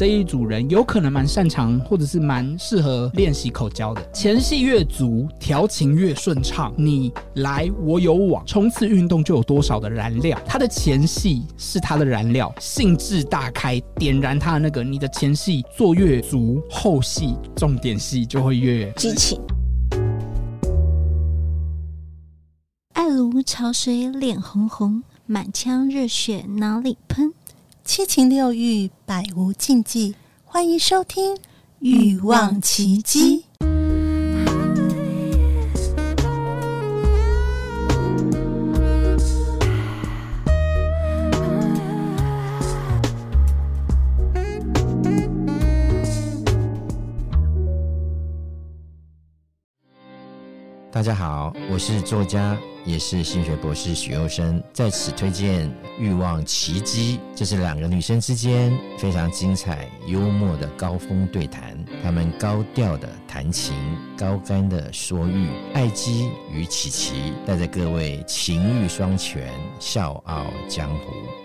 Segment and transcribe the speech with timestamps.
[0.00, 4.04] 这一组人有可能蛮擅长，或者是蛮适合练习口交的。
[4.10, 10.36] 前戏越足，调情越顺畅，你来我有往，冲刺运动就有多少的燃料。
[10.44, 14.82] 他的前戏是他的燃料，兴致大开，点燃他的那个。
[14.82, 19.40] 你的前戏做越足，后戏重点戏就会越激情。
[22.94, 27.32] 爱如潮水，脸红红，满腔热血哪里喷？
[27.84, 30.16] 七情六欲，百无禁忌。
[30.42, 31.36] 欢迎收听
[31.80, 33.44] 《欲望奇迹》。
[50.90, 55.66] 大家好，我是作家，也是性学博士许佑生，在此推荐
[55.98, 63.74] 《欲望奇迹》，这是两个女生之间非常精彩、幽默的高峰对谈，她们高调的谈情，
[64.16, 69.50] 高干的说欲，爱姬与琪琪带着各位情欲双全，
[69.80, 71.43] 笑傲江湖。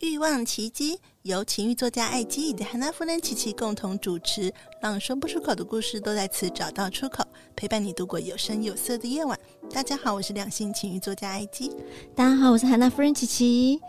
[0.00, 7.24] 欲望奇迹由情欲作家艾姬以及汉娜夫人琪琪共同主持，让说不出口的故事都在此找到出口，
[7.56, 9.36] 陪伴你度过有声有色的夜晚。
[9.74, 11.72] 大家好，我是两性情欲作家艾姬。
[12.14, 13.80] 大家好，我是汉娜夫人琪琪。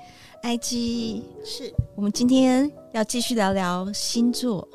[0.41, 4.67] 艾姬，是我们今天要继续聊聊星座，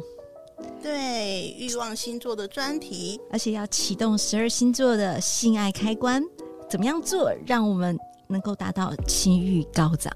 [0.80, 6.22] 对欲望星座的专题，而且要启动十二星座的性爱开关，
[6.70, 7.98] 怎么样做让我们
[8.28, 10.14] 能够达到情欲高涨？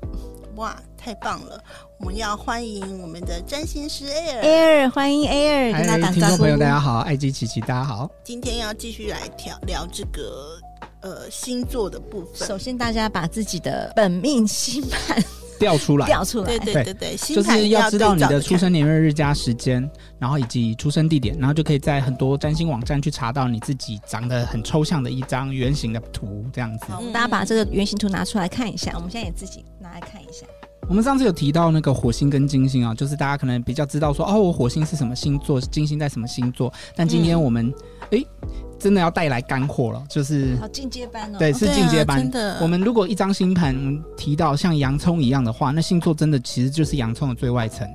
[0.59, 0.77] 哇！
[0.97, 1.63] 太棒了！
[2.01, 6.21] 我们要欢迎我们的占星师 Air Air，欢迎 Air，跟大家打招呼。
[6.21, 8.11] 听众朋友，大家好，爱姬琪琪，大家好。
[8.25, 10.59] 今天要继续来聊聊这个
[11.01, 12.47] 呃星座的部分。
[12.47, 15.23] 首先，大家把自己的本命 星盘
[15.59, 16.95] 调出来，调出来，对对对。
[16.95, 26.87] 对，就是要知道你的出生年月日加时间，然后以及出生地点，然后就可以在很多占星网站去查到你自己长得很抽象的一张圆形的图，这样子。
[27.01, 30.47] 嗯、大家把这个圆形图拿出来看一下，我们现在也自己拿来看一下。
[30.89, 36.73] 我们上次有提到那个火星跟金星啊，就是大家可能比较知道说，哦，我火星是什么星座，金星在什么星座。
[36.97, 37.71] 但今天我们，
[38.11, 38.49] 哎、嗯，
[38.79, 41.39] 真的要带来干货了，就是好进阶班哦。
[41.39, 42.19] 对，是进阶班。
[42.19, 43.77] 真的，我们如果一张星盘
[44.17, 47.89] 提到像洋葱一样的话，那星座真的其实就是洋葱的最外层。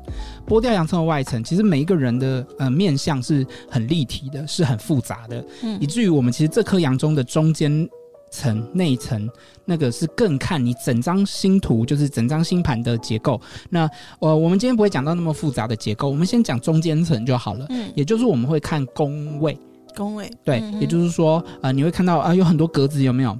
[0.48, 7.88] 剥掉洋葱的外层，其实每一个人的呃面相是很立体的，是很复杂的，嗯，以至于我们其实这颗洋葱的中间。
[8.36, 9.30] 层内层
[9.64, 13.40] 那个是更看你整张星图，就是整张星盘的结构。
[13.70, 13.88] 那
[14.18, 17.68] 呃，我们今天不会讲到那么复杂的结构，我们先讲中间层就好了。
[17.70, 19.56] 嗯，也就是我们会看宫位，
[19.96, 23.38] 宫位对，嗯、也就是说呃，你会看到啊、呃，有很多格子，有没有？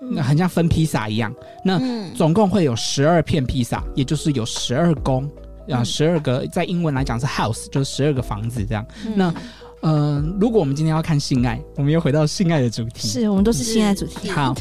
[0.00, 1.32] 那很像分披萨一样。
[1.64, 1.80] 那
[2.12, 5.30] 总共会有十二片披萨，也就是有十二宫
[5.70, 8.84] 啊，十二个在英文来讲是 house，就是十二个房子这样。
[9.06, 9.34] 嗯、那
[9.82, 13.06] 嗯、呃，如果我们今天要看性爱，我们又回到性爱的主题。
[13.06, 14.28] 是我们都是性爱主题。
[14.28, 14.54] 好，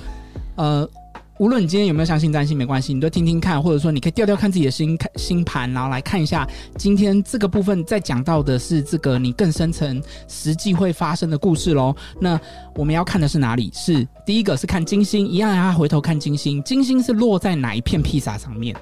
[0.58, 0.88] 呃，
[1.41, 6.47] 无论你今天有没有相信占星没关系，你都听听看，或者说你可以调调看自己的星看星盘，然后来看一下
[6.78, 11.96] 今天这个部分在讲到的是这个你更深层实际会发生的故事喽。
[12.19, 12.40] 那
[12.75, 13.72] 我们要看的是哪里？
[13.74, 18.75] 是第一个是看金星，一样要回头看金星，金星是落在哪一片披萨上面？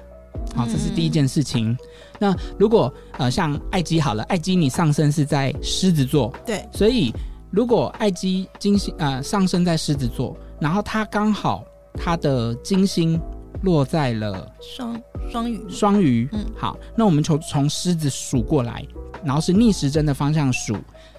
[0.54, 1.70] 好，这是第一件事情。
[1.70, 1.78] 嗯
[2.18, 7.10] 那如果呃像艾姬好了，艾姬你上升是在狮子座，对，所以
[7.50, 11.64] 如果艾姬金星呃上升在狮子座，然后它刚好
[11.94, 13.20] 它的金星
[13.62, 18.86] 落在了双双鱼，双鱼，嗯，好，那我们从从狮子数过来，
[19.24, 20.76] 然后是逆时针的方向数，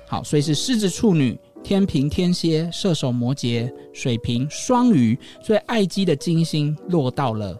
[0.07, 7.57] 好，所以是狮子、处女、天平、天蝎、射手、摩羯、水瓶、双鱼，所以爱姬的金星落到了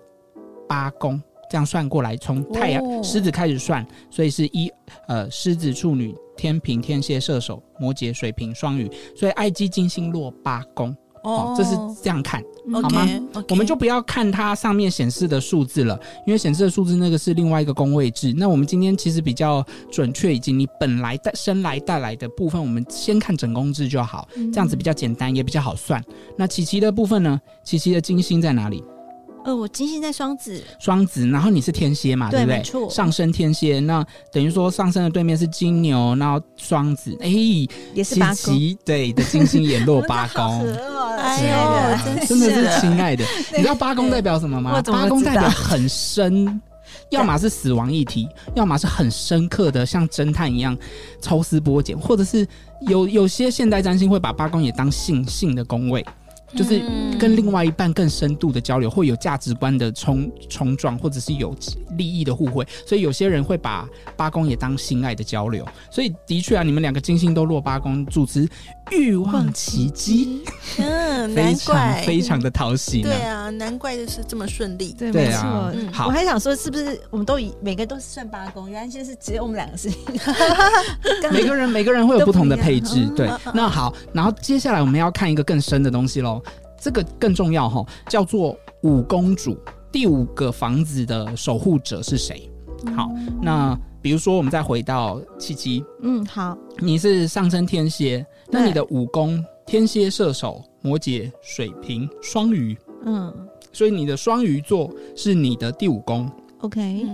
[0.67, 1.21] 八宫。
[1.49, 4.71] 这样算过来，从太阳狮子开始算，所以是一
[5.09, 12.41] 呃狮子、处女、天平、天蝎、射手、摩羯、水瓶、双鱼，所以爱姬金星落八宫哦，这是这样看
[12.81, 13.07] 好吗.
[13.49, 18.33] 我们就不要看它上面显示的数字了，因为显示的数字那个是另外一个宫位制。
[18.37, 26.03] 那我们今天其实比较准确，以及你本来带生来带来的部分，我们先看整宫制就好，这样子比较简单，也比较好算。
[26.37, 27.39] 那琪琪的部分呢？
[27.63, 28.83] 琪琪的金星在哪里？
[29.43, 32.89] 呃，我金星在双子，双子，然后你是天蝎嘛，对，对不对？
[32.91, 37.27] 上升天蝎，那等于说上升的对面是金牛，然后双子，哎，
[37.95, 38.55] 也是八宫，
[38.85, 40.63] 对的，金星也落八宫，
[41.21, 43.23] 哎呦，真的是亲爱的，
[43.55, 44.81] 你知道八宫代表什么吗？
[44.81, 46.59] 八宫代表 很深，
[47.09, 50.77] 要么是死亡议题，要么是很深刻的，像侦探一样
[51.21, 52.47] 抽丝剥茧，或者是
[52.81, 56.05] 有有些现代占星会把八宫也当性性的宫位。
[56.55, 56.81] 就是
[57.19, 61.55] 跟另外一半更深度的交流，会有价值观的冲冲撞，或者是有
[61.97, 62.65] 利益的互惠。
[62.85, 63.87] 所以有些人会把
[64.17, 65.65] 八宫也当性爱的交流。
[65.89, 68.47] 所以的确啊，你们两个金星都落八宫，主持
[68.91, 70.43] 欲望奇迹，
[70.77, 73.01] 嗯， 非常非常的讨喜。
[73.01, 74.93] 对啊，难怪就是这么顺利。
[74.97, 75.71] 对，没错。
[75.73, 78.69] 嗯，好，我还想说，是不是我们都以每个都是算八宫？
[78.69, 79.89] 原来就是只有我们两个是。
[81.31, 83.05] 每个人每个人会有不同的配置。
[83.15, 86.40] 对，那好，然后接下来我们要看一个更深的东西喽。
[86.81, 89.55] 这个更重要哈，叫做五公主，
[89.91, 92.49] 第五个房子的守护者是谁？
[92.95, 102.75] 好，那比如说我们再回到七七，嗯，好，你是上升天蝎，那你的五宫天蝎、射手、摩羯、水瓶、双鱼，
[103.05, 103.31] 嗯，
[103.71, 106.27] 所以你的双鱼座是你的第五宫
[106.61, 107.05] ，OK，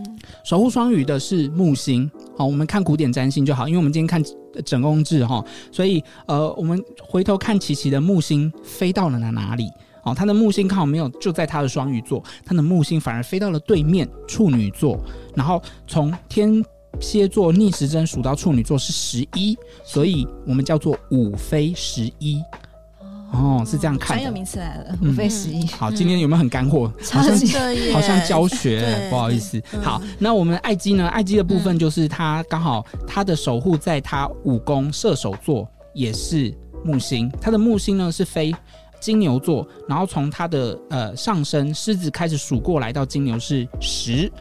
[0.46, 2.10] 守护双鱼的是木星。
[2.38, 4.24] 好，我们看古典占星就好，因为我们今天看
[4.64, 9.70] 整宫制哈，所以呃，我们回头看琪琪的木星飞到了哪哪里？
[10.04, 14.98] 哦，他的木星刚好没有就在他的双鱼座，他的木星反而飞到了对面处女座，
[15.36, 16.64] 然后从天
[17.02, 22.42] 蝎座逆时针数到处女座是十一，所以我们叫做五飞十一。
[23.32, 24.24] 哦，是这样看的。
[24.24, 25.68] 专有名词来了，五飞十一。
[25.68, 26.92] 好，今天有没有很干货？
[27.12, 27.34] 好像
[27.94, 29.62] 好像教学，不好意思。
[29.84, 31.08] 好，那我们爱姬呢？
[31.10, 36.54] 爱姬的部分就是他刚好他的守护在他武功射手座也是
[36.86, 38.56] 木星，他的木星呢是飞
[39.00, 44.32] 金牛座，然后从他的呃上升狮子开始数过来到金牛是十，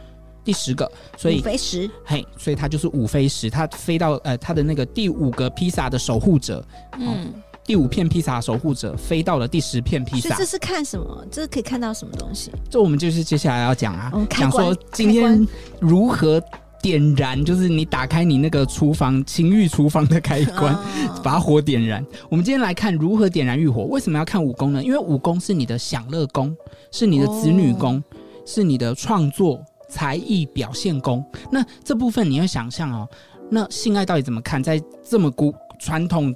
[0.45, 6.65] 第十个，所以五飞十，嘿，所以他就是五飞十，他飞到呃他的那个第五个披萨的守护者，
[6.97, 7.33] 嗯。
[7.67, 11.27] 第五片披萨守护者飞到了第十片披萨，这是看什么？
[11.29, 12.49] 这是可以看到什么东西？
[12.69, 15.45] 这我们就是接下来要讲啊，讲说今天
[15.81, 16.41] 如何
[16.81, 20.73] 点燃，就是你打开你那个厨房情欲厨房的开关，
[21.21, 22.03] 把火点燃。
[22.29, 23.83] 我们今天来看如何点燃欲火。
[23.83, 24.81] 为什么要看武功呢？
[24.81, 26.55] 因为武功是你的享乐功，
[26.89, 28.01] 是你的子女功，
[28.45, 31.21] 是你的创作才艺表现功。
[31.51, 33.09] 那这部分你要想象哦，
[33.51, 34.63] 那性爱到底怎么看？
[34.63, 35.53] 在这么古。
[35.79, 36.35] 传统，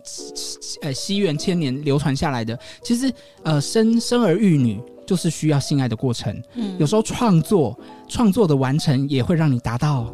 [0.82, 3.12] 呃，西元千年流传下来的，其实，
[3.44, 6.42] 呃，生生儿育女就是需要性爱的过程。
[6.56, 7.78] 嗯，有时候创作
[8.08, 10.14] 创作的完成也会让你达到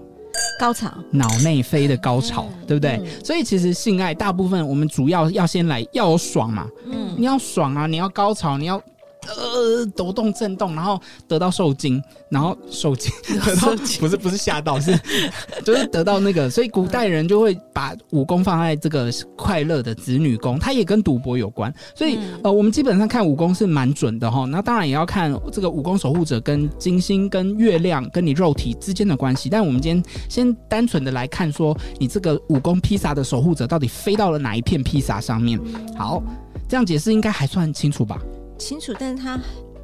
[0.59, 3.00] 高潮，脑内飞的高潮，嗯、对不对？
[3.03, 8.81] 嗯、所以其实性爱大部分我们主要要先来要有爽嘛，嗯，你要爽啊，你要高潮，你要。
[9.27, 13.12] 呃，抖动、震动，然后得到受精，然后受精，
[13.45, 14.97] 得到不是不是吓到，是
[15.63, 24.45] 就是得到那个，所以古代人就会把武功放在这个快乐的子女宫，它也跟赌博有关，所以呃，我们基本上看武功是蛮准的哈。
[24.45, 29.50] 那当然也要看这个武功守护者跟金星、跟月亮、跟你肉体之间的关系。
[29.50, 35.59] 但我们今天先单纯的来看说，你这个武功披萨的守护者到底飞到了哪一片披萨上面？
[35.97, 36.21] 好，
[36.68, 38.19] 这样解释应该还算清楚吧？
[38.57, 39.39] 清楚，但是他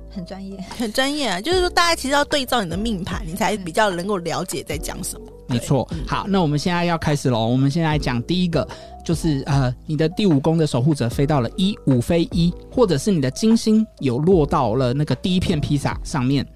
[0.09, 1.41] 很专业， 很专业啊！
[1.41, 5.25] 就是说，大家其实要对照你的命盘，你才比较能够了解在讲什么。
[5.47, 5.87] 没错。
[6.07, 7.47] 好，那我们现在要开始喽。
[7.47, 8.67] 我们现在讲第一个，
[9.03, 16.47] 就是呃，你的第五宫的守护者飞到了一五飞一，或者是你的金星有落到了那个第一片披萨上面。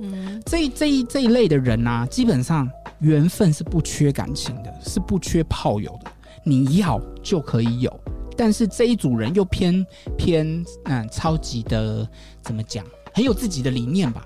[0.00, 6.10] 嗯，这这一这一类的人啊，基本上缘分是不缺感情的，是不缺炮友的，
[6.44, 8.00] 你要就可以有。
[8.38, 9.84] 但是这一组人又偏
[10.16, 12.08] 偏嗯，超级的
[12.40, 14.24] 怎么讲，很有自己的理念吧，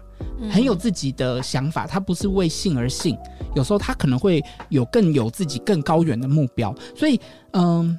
[0.50, 1.86] 很有自己的想法。
[1.86, 3.16] 他不是为性而性，
[3.56, 6.74] 有时候他可能会有更有自己更高远的目标。
[6.94, 7.18] 所以
[7.52, 7.98] 嗯，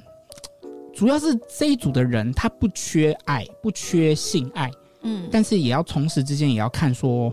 [0.94, 4.70] 主要是这一组的人，他不缺爱，不缺性爱，
[5.02, 7.32] 嗯，但是也要同时之间也要看说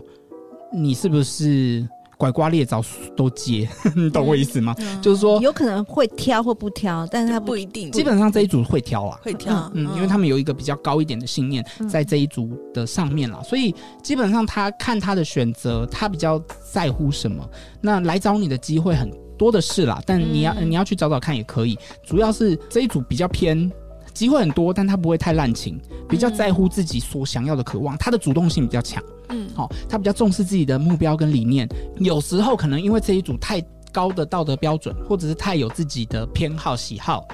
[0.72, 1.88] 你是不是。
[2.22, 2.80] 拐瓜裂枣
[3.16, 4.76] 都接， 你懂我意思吗？
[4.78, 7.90] 嗯、就是说，有可能会挑或不挑，但是他不，不一定。
[7.90, 13.74] 基本上这一组会挑啊，会挑，嗯，因为他们有一个比较高一点的信念在这一组的上面了，嗯、所以
[14.04, 17.44] 基本上他看他的选择，他比较在乎什么。
[17.80, 21.76] 那来找你的机会很多的是啦，但你要、嗯、你要去找找看也可以。
[22.06, 23.68] 主要是这一组比较偏
[24.14, 25.80] 机会很多，但他不会太滥情，
[26.12, 29.02] 比较在乎自己所想要的渴望，他的主动性比较强。
[29.30, 31.66] 嗯，好，他比较重视自己的目标跟理念，
[31.96, 33.58] 有时候可能因为这一组太
[33.90, 37.26] 高的道德标准，或者是太有自己的偏好喜好，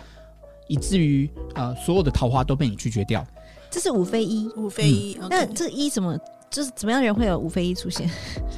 [0.68, 3.26] 以至于呃所有的桃花都被你拒绝掉。
[3.68, 5.18] 这是五非一，五非一。
[5.20, 6.16] 嗯、那这一怎么
[6.48, 8.08] 就是怎么样的人会有五非一出现？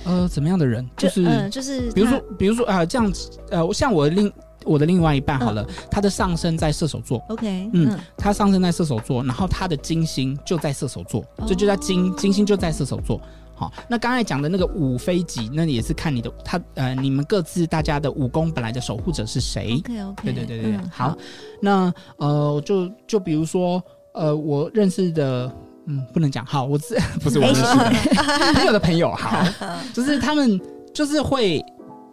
[0.04, 0.86] 呃，怎么样的人？
[0.98, 4.30] 就是就、呃、就是比如说比如说啊、呃，这样子呃，像我另
[4.64, 13.20] 我的另外一半好了，嗯、他的上升在射手座，OK，嗯，他上升在射手座，然后他的金星就在射手座，这、哦、就叫金金星就在射手座。
[13.54, 21.14] 好，那刚才讲的那个五飞级，那也是看你的他呃，你们各自大家的武功本来的守护者是谁？OK OK，对对对对，嗯、好，
[21.60, 23.82] 那呃，就就比如说
[24.14, 25.52] 呃，我认识的
[25.84, 26.44] 嗯，不能讲。
[26.46, 29.12] 好，我是 不是我认识的朋友 的朋友？
[29.12, 29.44] 好，
[29.92, 30.58] 就是他们
[30.94, 31.62] 就是会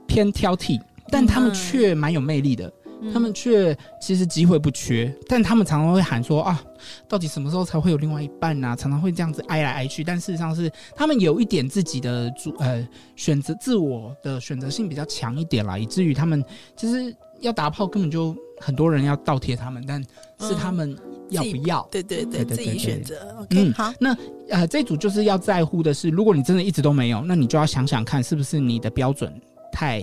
[0.06, 0.78] 偏挑剔，
[1.10, 2.72] 但他们却蛮有魅力的。
[3.14, 6.60] 他们却其实机会不缺，但他们常常会喊说啊，
[7.08, 8.76] 到底什么时候才会有另外一半呢、啊？
[8.76, 12.84] 常常会这样子挨来挨去，但事实上是他们有一点自己的主呃
[13.16, 16.44] 选择，自我的选择性比较强一点啦，以至于他们
[16.76, 20.04] 其实要打炮根本就很多人要倒贴他们，但
[20.40, 20.98] 是他们
[21.30, 21.82] 要不要？
[21.82, 23.46] 嗯、对对对，自己选择。
[23.52, 23.94] 嗯，好。
[24.00, 24.18] 那
[24.50, 29.32] 呃，这组就是要在乎的是，如果你真的一直都没有，那你就要想想看，是不是你的标准
[29.72, 30.02] 太。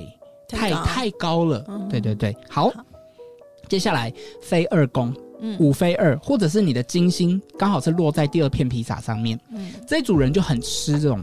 [0.48, 1.44] 太太高。
[1.44, 2.84] 了，嗯、对对对，好，好，
[3.68, 11.22] 接下来飞二宫，嗯，五飞二，或者是你的金星刚好是落在第二片披萨上面，嗯，这组人就很吃这种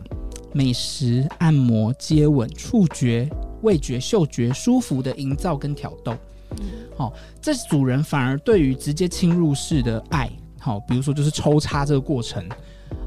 [0.54, 3.30] 美食、按摩、接吻、触觉、
[3.62, 6.14] 味觉、嗅觉舒服的营造跟挑逗，
[6.52, 6.66] 嗯，
[6.98, 12.48] 好、哦，这组人反而对于直接侵入式的爱，好、哦，比如说就是抽插这个过程。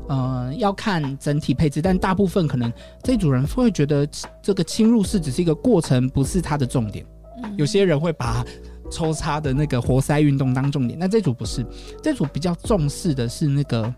[0.08, 2.70] 呃，要看整体配置，但大部分可能
[3.02, 4.06] 这组人会觉得
[4.42, 7.04] 这个侵入式只是一个过程，不是它的重点。
[7.42, 8.44] 嗯、有些人会把
[8.90, 11.64] 抽插的那个活塞运动当重点，那这组不是，
[12.02, 13.92] 这组比较重视的是那个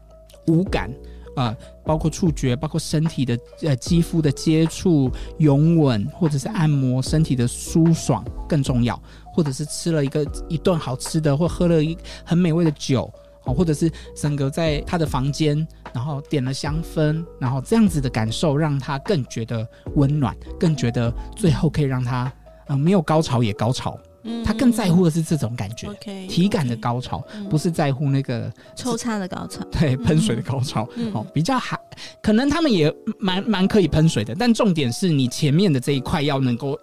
[0.47, 0.91] 五感，
[1.35, 8.99] 呃，包括触觉，包括身体的呃肌肤的接触、拥吻，或者是按摩身体的舒爽更重要，
[9.35, 13.13] 或者是吃了一个一顿好吃的，或喝了一很美味的酒。
[13.55, 22.33] 或者是森哥在他的房间，然后点了香氛，然后这样子的感受让他更觉得温暖，更觉得最后可以让他
[22.67, 23.99] 呃没有高潮也高潮。
[24.29, 30.89] 嗯，他更在乎的是这种感觉，okay, 体感的高潮，okay, 不是在乎那个抽插的高潮， 对，喷水的高潮。
[30.97, 31.79] 嗯，哦，比较还
[32.21, 36.77] 可能他们也蛮蛮可以喷水的，但重点是你前面的这一块要能够。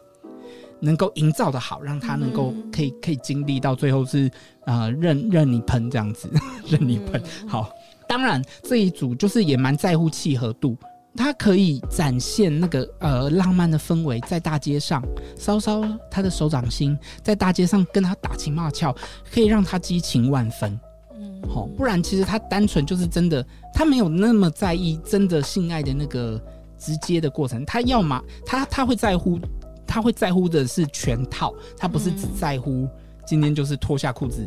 [0.83, 4.29] 能够营造的好，让他能够可以可以经历到最后是
[4.65, 6.29] 呃任任你喷这样子，
[6.67, 7.23] 任你喷。
[7.47, 7.69] 好，
[8.05, 10.75] 当然这一组就是也蛮在乎契合度，
[11.15, 15.01] 他可以展现那个呃浪漫的氛围，在大街上
[15.37, 18.93] 稍稍他的手掌心，在大街上跟他打情骂俏，
[19.31, 20.77] 可以让他激情万分。
[21.15, 26.37] 嗯，好，不然其实他单纯就是真的，他没有那么在意真的性爱的那个
[26.77, 29.39] 直接的过程，他要么他他会在乎。
[29.85, 32.87] 他会在乎的是全套，他不是只在乎
[33.25, 34.41] 今天就是脱下裤子、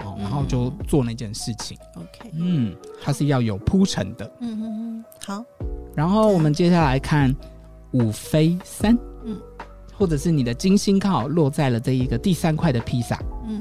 [0.00, 1.78] 嗯、哦，然后就做那件事情。
[1.94, 4.30] OK，嗯，他是要有铺陈的。
[4.40, 5.44] 嗯嗯嗯，好。
[5.94, 7.34] 然后我们接下来看
[7.92, 9.36] 五飞三，嗯，
[9.96, 13.60] 或者是你的金星刚好落在了这一个第三块的披萨，嗯，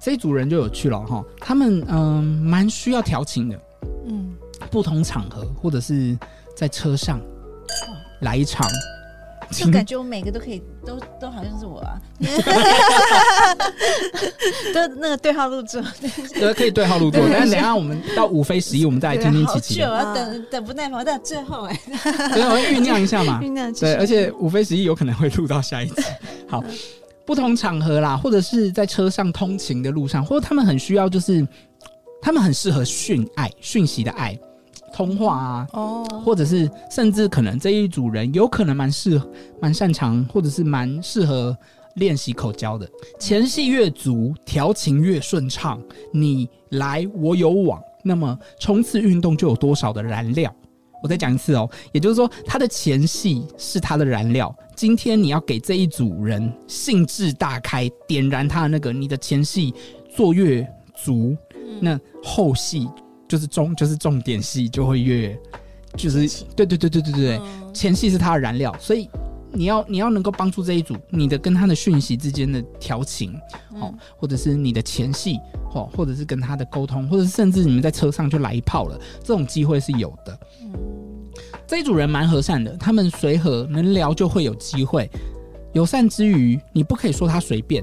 [0.00, 3.60] 这一组人就有趣了哈，他们嗯蛮需要调情的，
[4.06, 4.34] 嗯，
[4.70, 6.18] 不同场合或者是
[6.56, 7.20] 在车上
[8.20, 8.66] 来一场。
[9.52, 12.00] 就感觉我每个都可以，都都好像是我啊，
[14.74, 15.82] 都那个对号入座，
[16.34, 17.20] 对，可以对号入座。
[17.30, 19.82] 但是等下我们到五飞十一，我们再来听听琪琪。
[19.82, 21.80] 好久啊，等等不耐烦，到最后哎，
[22.34, 23.72] 对，我酝酿一下嘛，酝酿。
[23.74, 26.02] 对，而且五飞十一有可能会录到下一集。
[26.48, 26.62] 好，
[27.24, 31.46] 不同场合啦，或者是在车上通勤的路上，或者他们很需要，就是
[32.20, 34.38] 他们很适合讯爱、讯息的爱。
[34.92, 39.20] 通话啊，哦，或者是甚至可能这一组人有可能蛮适、
[39.60, 41.56] 蛮擅长，或者是蛮适合
[41.94, 42.88] 练习口交的。
[43.18, 45.80] 前戏越足，调情越顺畅，
[46.12, 50.54] 你来我有往，那么冲刺运动就有多少的燃料？
[51.02, 54.54] 我再讲一次哦，也就是说，他的前戏是他的燃料。
[54.76, 59.74] 今天你要给这一组人兴致大开，点燃他的那个，你的前戏
[60.14, 61.36] 做越足，
[61.80, 62.88] 那后戏。
[63.32, 65.34] 就是重，就是重点戏就会越，
[65.96, 69.08] 就是对对对对对对，嗯、前戏是他的燃料，所以
[69.50, 73.32] 你要你要能够帮助这一组，你的跟他的讯息之间的调情，
[73.70, 75.38] 哦、嗯，或者是你的前戏，
[75.72, 80.38] 哦，或者是跟他的沟通，或者是甚至你们在车上就来一炮了，这种机会是有的。
[80.60, 80.70] 嗯、
[81.66, 85.10] 这一组人蛮和善的，他们随和能聊就会有机会，
[85.72, 87.82] 友善之余，你不可以说他随便，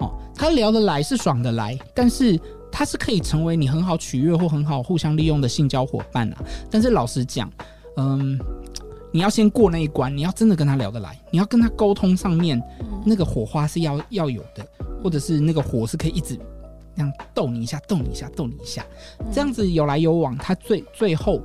[0.00, 2.36] 哦，他聊得来是爽得来，但是。
[2.78, 6.36] 他是可以成为你很好取悦或很好互相利用的性交伙伴啊，
[6.70, 7.50] 但是老实讲，
[7.96, 8.38] 嗯，
[9.10, 12.62] 你要先过那一关，你要真的跟他聊得来，你要跟他沟通上面
[13.04, 14.64] 那个火花是要要有的，
[15.02, 16.36] 或者是那个火是可以一直
[16.94, 18.86] 这样逗你一下，逗你一下，逗你一下，
[19.32, 21.42] 这样子有来有往，他最最后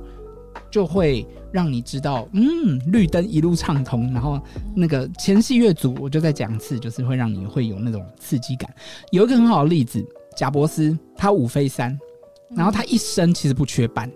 [0.70, 4.40] 就会让你知道，嗯，绿灯一路畅通，然后
[4.72, 8.72] 那个前戏越足，我就再讲一次，就是会让你会有那种刺激感。
[9.10, 10.06] 有一个很好的例子。
[10.36, 11.98] 贾伯斯他五飞三，
[12.50, 14.10] 然后他一生其实不缺班。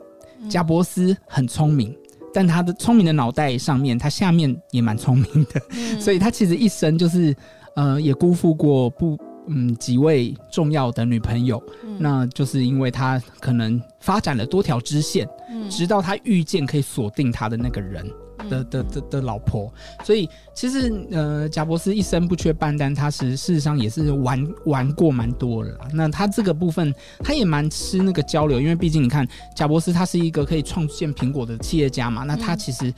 [0.49, 1.97] 贾伯斯很聪明，
[2.33, 5.61] 但他的聪明的脑袋上面，他下面也蛮聪明的，
[6.01, 7.35] 所以他其实一生就是
[7.75, 11.97] 呃，也辜负过不嗯几位重要的女朋友，嗯。
[11.99, 15.69] 那就是因为他可能发展了多条支线，嗯。
[15.69, 18.09] 直到他遇见可以锁定他的那个人。
[18.49, 19.73] 的的的的老婆，
[20.05, 25.89] 所以其实呃，贾伯斯一生不缺伴，但他实事实上也是玩玩过蛮多了啦。
[25.93, 29.27] 那他这个部分，他也蛮吃那个交流，因为毕竟你看，
[29.57, 32.93] 贾伯斯他是一个可以创建苹果的企业家嘛，那他其实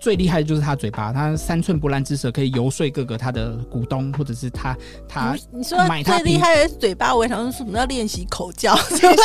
[0.00, 4.76] 最厉害的就是他嘴巴，他三寸不烂之舌，可以游说各个他的股东，或者是他
[5.08, 9.16] 他你你说买他最厉害的是嘴巴，我也想说什么要练习口交， 是因为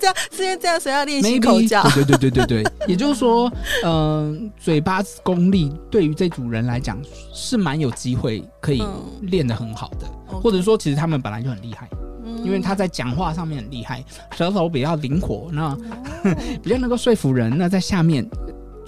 [0.00, 1.82] 这样，是因为这样，谁要练习口交。
[1.90, 3.50] 对对对对对对，也就是说，
[3.84, 6.98] 嗯、呃，嘴巴功力对于这组人来讲
[7.32, 8.82] 是蛮有机会可以
[9.22, 11.88] 练得很好的，嗯、或者说其实他们本来就很厉害，
[12.24, 14.04] 嗯、因为他在讲话上面很厉害，
[14.36, 15.76] 舌头比较灵活，那、
[16.24, 17.56] 嗯、 比较能够说服人。
[17.56, 18.26] 那在下面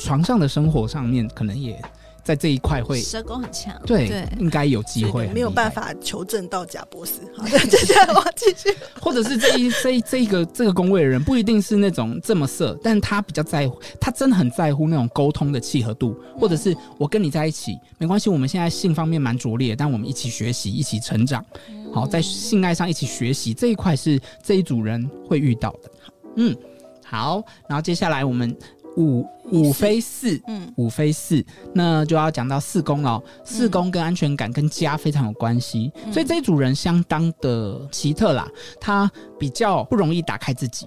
[0.03, 1.81] 床上的生活上面，可能也。
[2.25, 7.15] 在这一块会舌功很强，对，对应该有机会，没有办法求证到贾博士。
[7.37, 21.45] 好的，接下来我继续，或者是这一 这一这一个这个工位的人不一定是那种这么色，但他比较在乎，他真的很在乎那种沟通的契合度，或者是我跟你在一起没关系，我们现在性方面蛮拙劣，但我们一起学习，一起成长，
[21.93, 25.91] 好，在性爱上一起学习这一块是这一组人会遇到的。
[26.37, 26.57] 嗯，
[27.05, 28.57] 好，然后接下来我们。
[28.97, 31.45] 五五飞四，嗯，五飞四，
[31.75, 33.23] 那就要讲到四宫了。
[33.45, 38.47] 四宫跟安全感跟家非常有关系，嗯，所以这一组人相当的奇特啦。
[38.81, 40.87] 他比较不容易打开自己，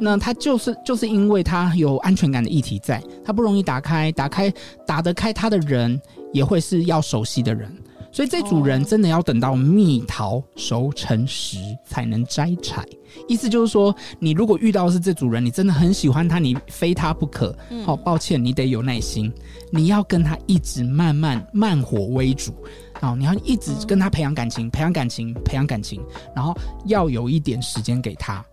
[0.00, 4.52] 那他就是就是因为他有安全感的议题在，他不容易打开，打开
[4.86, 6.00] 打得开他的人
[6.32, 7.70] 也会是要熟悉的人。
[8.12, 12.84] 所以这组人真的要等到蜜桃熟成时才能摘采，
[13.26, 17.56] 意思就是说，你如果遇到的是这组人，你真的很喜欢他，你非他不可。
[17.86, 19.32] 好，抱歉，你得有耐心，
[19.70, 22.52] 你要跟他一直慢慢慢火微煮，
[23.00, 26.00] 好，你要一直跟他培养感情，培养感情，培养感情，
[26.36, 26.54] 然后
[26.84, 28.44] 要有一点时间给他。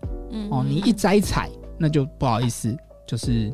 [0.50, 2.74] 哦，你一摘采，那就不好意思，
[3.06, 3.54] 就是。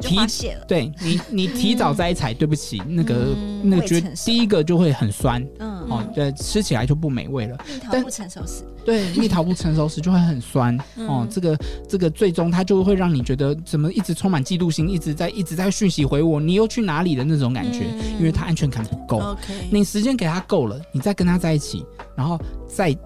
[0.00, 7.56] 就发泄了，对你，你提早摘采，对不起，那个那个觉得第一个就会很酸，嗯，哦，对，吃起来就不美味了。
[7.66, 17.86] 蜜桃不成熟时，对，蜜桃不成熟时就会很酸，哦，这个这个最终它就会让你觉得怎么一直充满嫉妒心，一直在一直在讯息回我，你又去哪里的那种感觉，
[18.18, 19.18] 因为它安全感不够。
[19.18, 22.96] OK，你时间给他够了，你再跟他在一起，然后在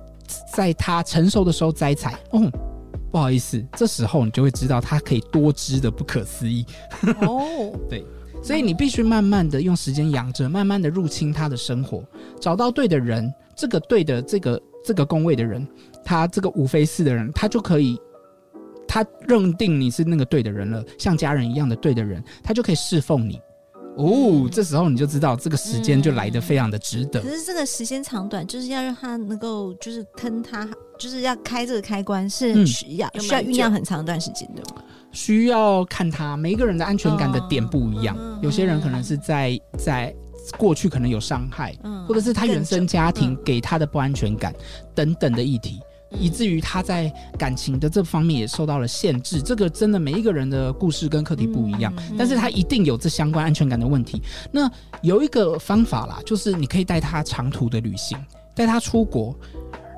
[0.55, 2.51] 在他成熟的时候摘采，哦。
[3.11, 6.65] 不好意思，这时候你就会知道他可以多汁的不可思议。
[7.23, 8.05] 哦， 对，
[8.43, 12.05] 所以你必须慢慢的用时间养着，慢慢的入侵他的生活，
[12.41, 15.67] 找到对的人，这个对的这个这个宫位的人，
[16.05, 17.99] 他这个五飞四的人，他就可以，
[18.87, 23.41] 他认定你是那个对的人了，像家人一样的对的人，他就可以侍奉你。
[23.97, 27.21] 哦，这时候你就知道这个时间就来得非常的值得。
[27.21, 30.67] 可是这个时间长短，就是要让他能够，就是吞他，
[30.99, 34.63] 就是要开这个开关是需要、嗯、需要酝酿很长一段时间的。
[35.13, 40.15] 需要看他每一个人的安全感的点不一样，哦、有些人可能是在在
[40.57, 45.81] 过去可能有伤害，嗯、或者是他原生家庭给他的不安全感、嗯、等等的议题。
[46.19, 49.41] 以至于他在感情的这方面也受到了限制。
[49.41, 54.21] 这个真的每一个人的故事跟课题不一样，但是他一定有这相关安全感的问题。
[54.51, 54.71] 那
[55.03, 58.19] 有一个方法啦，就是你可以带他长途的旅行，
[58.55, 59.35] 带他出国，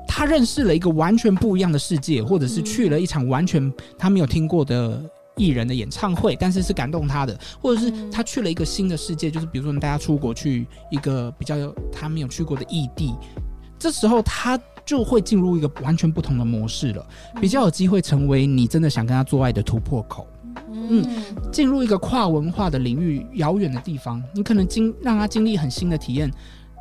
[0.07, 5.03] 他认识了一个完全不一样的世界，或者是去了一场完全他没有听过的
[5.35, 13.13] 艺人的演唱会，但是是感动他的，或者是他去了一个新的世界，就是比如说你带他出国去一个比较有他没有去过的异地，
[13.79, 14.59] 这时候他。
[14.85, 17.05] 就会进入一个完全不同的模式了，
[17.39, 20.27] 比较有机会成为你真的想跟他做爱的突破口。
[20.71, 21.05] 嗯，
[21.51, 26.31] 进入一个跨文化的领域，遥远的地方，你可能经让他经历很新的体验，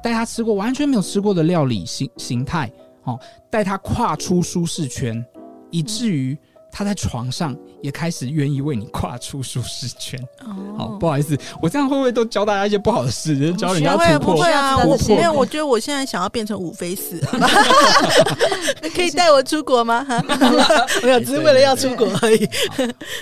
[0.03, 2.71] 带他吃过完全没有吃过的料理形形态，
[3.05, 3.19] 哦，
[3.51, 5.25] 带他跨出舒适圈，
[5.71, 6.37] 以至于。
[6.75, 10.19] 他在床上也开始愿意为你跨出舒适圈。
[10.45, 13.53] 哦，好，不好意思，我这样会不会都教大家一些不好的事？
[13.55, 14.35] 教人家突破？
[14.37, 15.33] 不会啊，我没有。
[15.33, 17.19] 我觉得我现在想要变成五飞四，
[18.95, 20.07] 可以带我出国吗？
[21.03, 22.49] 没有，只是为了要出国而已。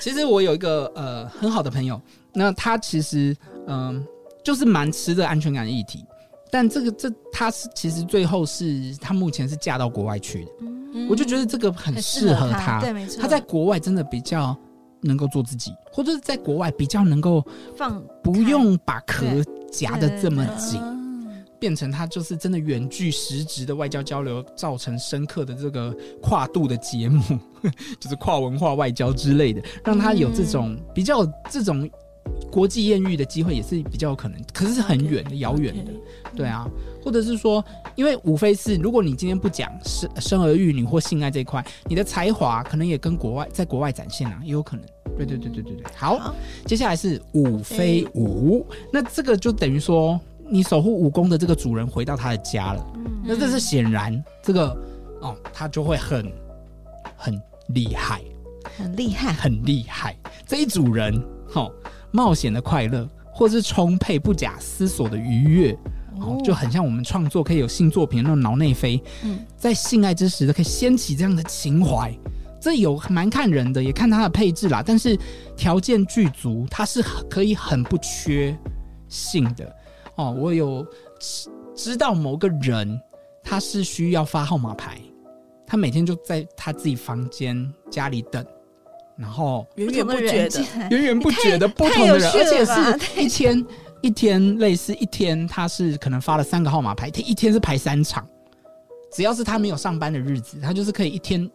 [0.01, 2.01] 其实我有一个呃很好的朋友，
[2.35, 3.35] 那他其实
[3.67, 4.03] 嗯、呃、
[4.45, 6.05] 就是蛮吃这安全感的议题，
[6.51, 10.51] 但这个这他是其实最后是他目前是嫁到国外去的。
[11.09, 13.21] 我就觉得这个很适合他，对，没错。
[13.21, 14.57] 他在国外真的比较
[15.03, 17.45] 能够做自己，或者是在国外比较能够
[17.77, 19.25] 放，不用把壳
[19.71, 20.81] 夹得这么紧，
[21.59, 27.23] 变成他就是真的远距实质的外交交流，造成深刻的这个跨度的节目，
[28.01, 31.89] 就是跨文化外交之类的，让他有这种比较这种
[32.51, 35.93] 国际艳遇的机会也是比较有可能，可是是很远的、遥远的，
[36.35, 36.69] 对啊，
[37.03, 44.85] 或者是说，因为无非是，如果你今天不讲生生儿育女或性爱这一块，你的才华可能也跟国外在国外展现啊，也有可能。
[45.17, 46.35] 对对对对对对，好，好。
[46.67, 54.77] 接下来是五非五，那这个就等于说，你守护武功的这个主人回到他的家了，嗯、那这是显然这个
[55.21, 56.33] 哦，他就会很
[57.17, 58.23] 很厉害，
[58.77, 61.23] 很厉害，很厉害，这一组人，
[61.55, 61.71] 哦
[62.13, 65.79] 冒险的快乐，或是充沛不假思索的愉悦，
[66.19, 69.03] 哦，就很像我们创作可以有新作品那种脑内飞。
[69.23, 72.13] 嗯，在性爱之时都可以掀起这样的情怀，
[72.61, 74.83] 这有蛮看人的，也看他的配置啦。
[74.85, 75.19] 但是
[75.57, 78.57] 条件具足，他是可以很不缺
[79.09, 79.77] 性的
[80.17, 80.31] 哦。
[80.33, 80.87] 我有
[81.75, 83.01] 知道某个人，
[83.43, 84.99] 他是需要发号码牌，
[85.67, 88.45] 他每天就在他自己房间家里等。
[89.21, 93.67] 然后源源不绝的， 源源不绝的不同的人，而且是一天
[94.01, 98.27] 一天类似一天，他是可能发了三个号码牌，他一天是排三场，
[99.13, 101.49] 只要是他没有上班的日子，他就是可以一天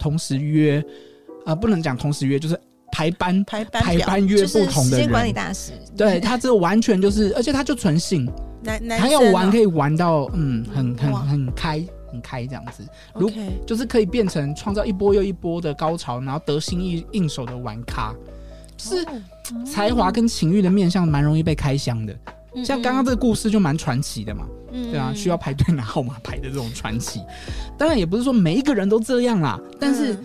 [0.00, 0.84] 同时约，
[1.46, 8.28] 呃，不能讲同时约，就是排班排班排班约不同的人，时间管理大师，对他这完全就是，而且他就纯性，
[8.98, 11.80] 他要玩可以玩到嗯，很很很开。
[12.12, 13.28] 很开这样子，如.
[13.66, 18.14] 就是可以变成创造一波又一波的高潮，然后得心应应手的玩咖，
[18.76, 19.04] 就是
[19.64, 22.16] 才华跟情欲的面向蛮容易被开箱的。
[22.54, 27.22] 嗯、像刚刚这个故事就蛮传奇的嘛，嗯、对啊，需要排队拿号码牌的这种传奇。
[27.78, 30.22] 当然也不是说每一个人都这样啦，但是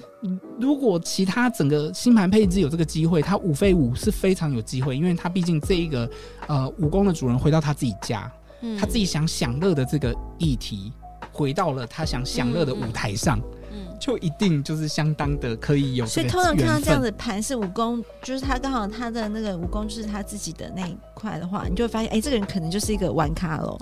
[0.60, 6.10] 如果其他整个星盘配置有这个机会，他五费五是非常有机会，因为他毕竟这一个
[6.47, 8.30] 呃武功的主人回到他自己家，
[8.62, 10.91] 嗯、他自己想享乐的这个议题。
[11.38, 13.38] 回到了他想享乐的舞台上，
[13.71, 16.06] 嗯，嗯，就一定就是相当的可以有。
[16.06, 23.78] 所以通常看到这样子盘是武功，就是他刚好他的那个武功就是他自己的那一块的话，你就会发现，哎、欸，这个人可能就是一个玩咖喽，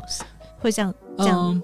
[0.60, 1.63] 会这样这样、嗯。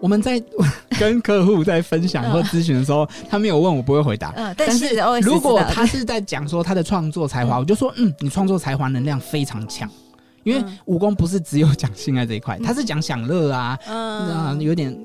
[0.00, 0.42] 我们在
[0.98, 4.32] 跟客户在分享或咨询的时候，他没有问我不会回答。
[4.34, 9.88] 嗯，但是如果他是在讲说他的创作才华， 我就说，嗯，你创作才华能量非常强。
[10.42, 14.98] 因为武功不是只有讲性爱这一块，他是讲享乐啊，嗯，有点。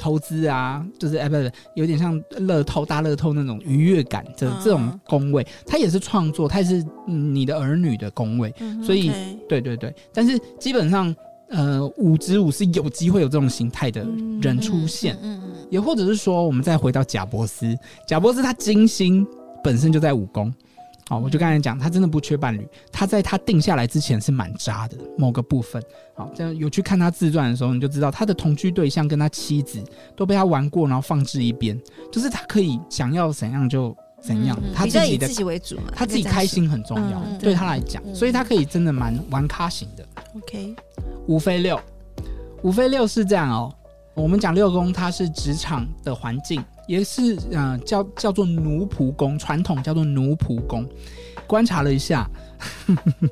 [0.00, 9.12] 投资啊，就是哎，不是有点像乐透、大乐透那种愉悦感的这种宫位，它也是创作，它也是你的儿女的宫位，嗯、所以
[9.46, 9.94] 对对对。
[10.14, 11.14] 但是基本上，
[11.50, 14.06] 呃，五之五是有机会有这种形态的
[14.40, 19.26] 人出现，嗯嗯，也或者是说，我们再回到贾伯斯，贾伯斯他金星
[19.62, 20.50] 本身就在五宫。
[21.10, 22.64] 好，我就刚才讲，他真的不缺伴侣。
[22.92, 25.82] 他在他定下来之前是蛮渣的某个部分。
[26.14, 29.82] 好，这样有去看他自传的时候，你就知道他的同居对象跟他妻子
[30.14, 31.76] 都被他玩过，然后放置一边。
[32.12, 33.92] 就是他可以想要怎样就
[34.22, 40.06] 怎样，嗯、他自己的以自己为主嘛，他自己开心很重要，嗯、对他来讲，嗯、所以他可以真的蛮玩咖型的。
[40.36, 40.76] OK，
[41.26, 41.80] 五飞六，
[42.62, 43.74] 五飞六是这样哦。
[44.14, 46.62] 我们讲六宫，它是职场的环境。
[46.90, 50.84] 也是，嗯、呃，叫叫做奴仆宫，传统叫做奴仆宫。
[51.46, 53.28] 观察了一下，呵 呵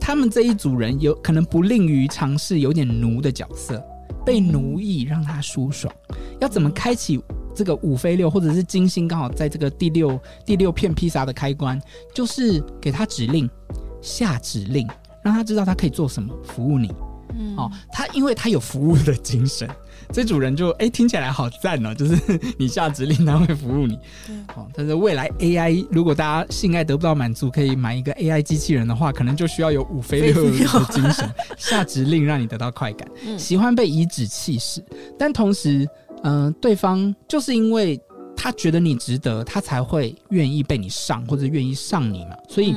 [0.00, 3.80] 他们这一组人有可能不吝于尝试有点奴的角色，
[4.26, 5.94] 被奴役让他舒爽。
[6.40, 7.22] 要怎么开启
[7.54, 11.80] 这个五飞六，或者是金星刚好在这个第六第六片披萨的开关，
[12.12, 13.48] 就是给他指令，
[14.00, 14.88] 下指令，
[15.22, 16.92] 让他知道他可以做什么，服务你。
[17.38, 19.70] 嗯，哦，他因为他有服务的精神。
[20.12, 21.94] 这组人就哎，听起来好赞哦！
[21.96, 22.18] 就是
[22.58, 23.98] 你下指令，他会服务你。
[24.26, 30.50] 对，哦，但是未来 AI 如果大家性爱得不到满足，可以买一个 AI 机器人的话，可能就需要有五飞六的
[30.90, 33.08] 精神， 下指令让你得到快感。
[33.24, 34.84] 嗯、喜欢被颐指气使，
[35.18, 35.88] 但同时，
[36.22, 37.98] 嗯、呃，对方就是因为
[38.36, 42.36] 他觉得你值得，他才会愿意被你上，或者愿意上你嘛。
[42.50, 42.76] 所以，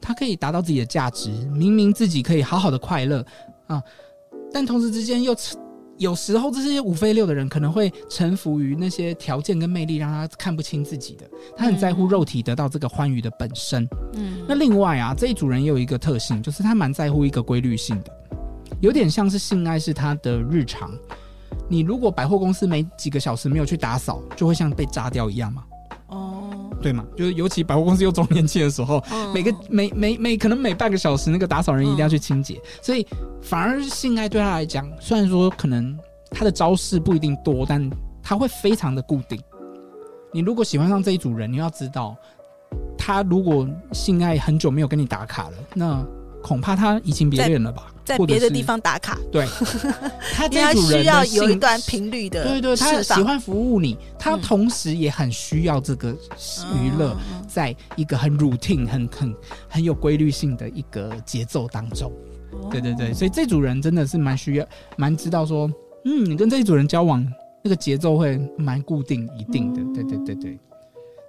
[0.00, 3.24] 他可以达到自己的价值，明明自己可以好好的快乐
[3.68, 3.80] 啊，
[4.52, 5.32] 但同时之间又。
[5.98, 11.24] 有时候这些五非六的人可能会臣服于那些条件跟魅力，让他看不清自己的。
[11.56, 13.86] 他很在乎肉体得到这个欢愉的本身。
[14.14, 18.12] 嗯，那另外啊，这一组人也有一个特性，就是他蛮在乎一个规律性的，
[18.80, 20.90] 有点像是性爱是他的日常。
[21.68, 25.64] 你如果百货公司没几个小时没有去打扫，就会像被炸掉一样嘛。
[26.84, 33.06] 哦，对嘛，就是尤其百货公司又周年庆的时候，哦、每个每每每可能每半个小时那个打扫人一定要去清洁，哦、所以。
[33.44, 35.94] 反而是性爱对他来讲，虽然说可能
[36.30, 37.90] 他的招式不一定多，但
[38.22, 39.38] 他会非常的固定。
[40.32, 42.16] 你如果喜欢上这一组人，你要知道，
[42.96, 46.02] 他如果性爱很久没有跟你打卡了，那
[46.42, 47.92] 恐怕他移情别恋了吧？
[48.04, 49.46] 在别的地方打卡，对，
[50.34, 59.34] 他因为他这组人需要有一段频率的对对，他喜欢服务你，他同时也很需要这个娱乐，嗯在一个很 routine、很很
[59.68, 62.12] 很有规律性的一个节奏当中。
[62.70, 65.66] 对对对，所以这组人真的是蛮需要、蛮知道说，
[66.04, 67.26] 嗯，你跟这一组人交往，
[67.62, 69.82] 那个节奏会蛮固定、一定的。
[69.94, 70.58] 对对对对，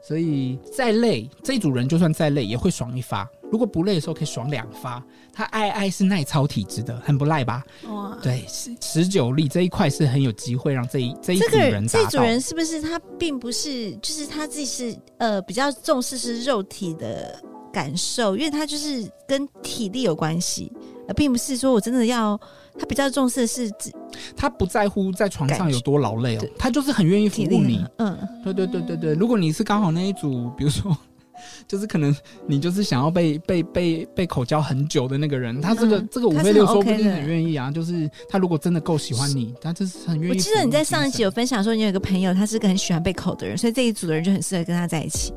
[0.03, 3.27] 所以再累，这一组人就算再累也会爽一发。
[3.51, 5.03] 如果不累的时候可以爽两发。
[5.31, 7.61] 他爱爱是耐操体质的，很不赖吧？
[7.89, 12.05] 哇，对，持持久力这一块是很有机会让这一这一组人达到。
[12.05, 17.37] 这组人是不是他并不是，就是他自己是呃比较重视是肉体的
[17.73, 20.71] 感受，因为他就是跟体力有关系，
[21.09, 22.39] 而并不是说我真的要
[22.79, 23.91] 他比较重视的是自
[24.37, 27.85] 他不在乎在床上有多劳累哦，他就是很愿意服务你。
[27.97, 30.97] 嗯，对对对对对，如果你是刚好那一组，比如说，
[31.67, 32.15] 就是可能
[32.47, 37.71] 你就是想要被被被被口交很久的那个人，他这个、嗯这个五飞六说不定很愿意啊。
[37.71, 40.33] 就是他如果真的够喜欢你，他就是很愿意。
[40.33, 45.33] 我记得你在上一集有，分享说，你有一个朋友，他是个很喜欢被口的人，所以这一组的人就很适合跟他在一起。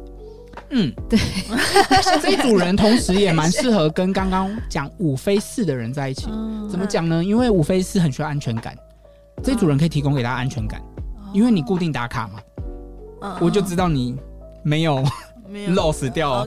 [0.71, 1.19] 嗯，对，
[2.21, 6.27] 这一组人同时也蛮 适合跟刚刚讲五飞四的人在一起。
[6.31, 7.25] 嗯怎么讲呢？
[7.25, 8.77] 因为五飞四很需要安全感，
[9.43, 10.83] 这一组人可以提供给他安全感，
[11.33, 12.41] 因为你固定打卡嘛，
[13.23, 14.17] 嗯我就知道你
[14.63, 15.05] 没有。
[15.51, 16.47] 没有，loss 掉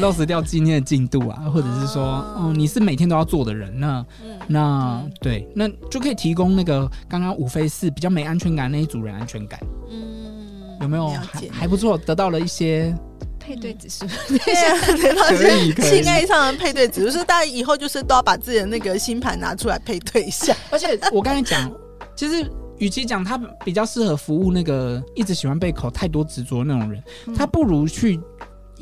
[0.00, 9.58] lost 掉今天的进度啊，或者是说，哦哦，你是每天都要做的人，那嗯那对，那就可以提供那个刚刚五飞四比较没安全感那一组人安全感，
[9.90, 11.08] 嗯有没有？
[11.08, 12.94] 还还不错，得到了一些
[13.38, 16.02] 配对指数，对啊，得到可以可以。
[16.02, 20.54] 性爱上的配对，只是大家以后就是都要把自己的那个星盘拿出来配对一下。
[20.70, 21.70] 而且我刚才讲，
[22.16, 22.44] 其实
[22.78, 27.34] 与其讲他比较适合服务那个一直喜欢被口太多执着那种人，嗯。
[27.34, 28.20] 他不如去。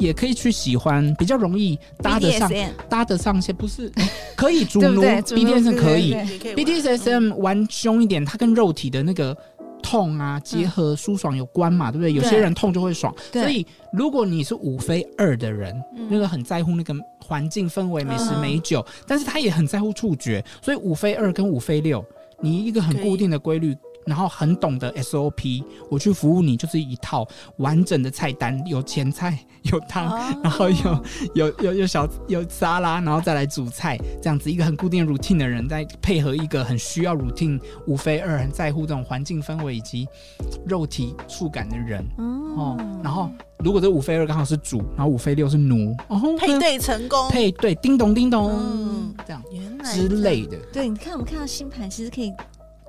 [0.00, 3.92] 也可以去喜欢比较容易搭得上 BDSM 搭得上些，不是
[4.34, 6.14] 可以主奴 BDSM 可以
[6.56, 7.60] ，BDSM 玩。
[7.70, 9.36] 凶一点，它跟肉体的那个
[9.82, 12.12] 痛啊、结合、舒爽有关嘛，对不对？
[12.12, 16.08] 有些人痛就会爽，所以如果你是五非二的人，嗯。
[16.10, 22.04] 那个很在乎那个环境氛围、美食嗯美酒，但是他也很在乎触觉，所以五非二跟五非六，
[22.40, 23.76] 你一个很固定的规律。
[24.10, 27.24] 然后很懂得 SOP，我去服务你就是一套
[27.58, 29.38] 完整的菜单，有前菜，
[29.70, 40.08] 有汤，哦然后有有有有小有沙拉，然后再来煮菜，这样子一个很固定的 routine 的人，再配合一个很需要 routine 五非二，很在乎这种环境氛围以及
[40.66, 42.04] 肉体触感的人
[42.56, 42.76] 哦。
[43.04, 50.56] 然后如果这五非二刚好是主，然后五非六是奴，哦，配对成功，配对，叮咚叮咚，嗯这样原来之类的。
[50.72, 52.32] 对，你看我们看到星盘，其实可以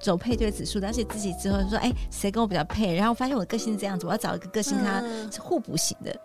[0.02, 2.96] 走配对指数的，而且自己之后说，哎，谁跟我比较配？
[2.96, 6.16] 然后发现我的个性是这样子，我要找一个个性跟他嗯是互补型的。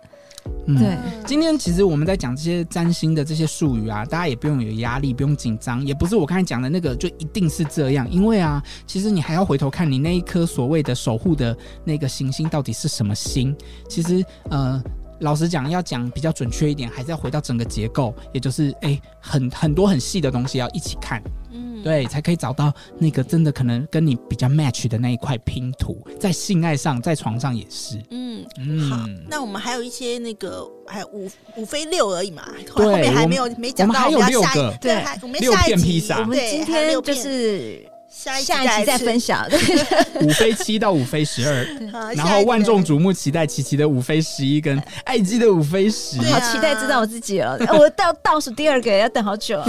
[0.68, 13.56] 嗯对，今天其实我们在讲这些占星的这些术语啊，大家也不用有压力，不用紧张，也不是我刚才讲的那个就一定是这样，因为啊，其实你还要回头看你那一颗所谓的守护的那个行星到底是什么星。
[13.88, 14.80] 其实呃，
[15.20, 21.20] 老实讲，要讲比较准确一点，还是要回到整个结构，也就是哎，很很多很细的东西要一起看。
[21.56, 27.96] 嗯，对，才可以找到那个真的可能跟你比较 match 的那一块拼图，在性爱上，在床上也是。
[28.10, 28.44] 嗯。
[28.58, 39.58] 嗯，好，那我们还有一些那个，还有五五飞六而已嘛，后对后面还没有没讲到，我们还有要下一六个对，还我们六下一集片披萨我们今天就是下一下一期再分享，对，
[40.24, 42.84] 五飞七到五飞十二，好然后万众。
[42.84, 46.18] 瞩目期待琪琪的五飞十一跟爱姬的五飞十。
[46.18, 47.58] 好期待知道我自己了！
[47.76, 49.60] 我到倒数第二个要等好久。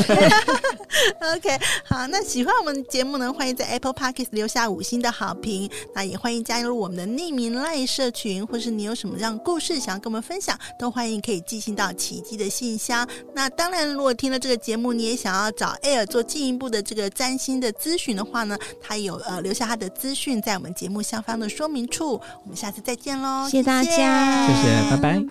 [1.35, 5.69] OK，好，那喜欢我们节目呢，欢迎在 Apple Podcast 留下五星的好评。
[5.93, 13.07] 那也欢迎加入我们的匿名赖社群，或是你有什么样故事想要跟我们分享，都欢迎可以寄信到奇迹的信箱。
[13.33, 22.19] 那当然，如果听了这个节目，你也想要找 Air 做进一步的这个占星的咨询的话呢，他有呃留下他的资讯在我们节目下方的说明处。
[22.43, 23.89] 我们下次再见喽，谢谢大家
[24.47, 25.21] 谢谢，拜拜。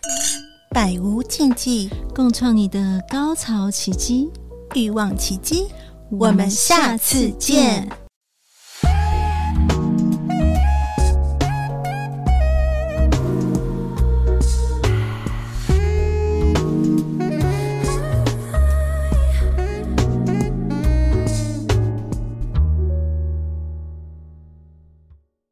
[0.71, 4.31] 百无禁忌，共创你的高潮奇迹，
[4.75, 5.67] 欲望奇迹，
[6.11, 8.06] 我们下次见。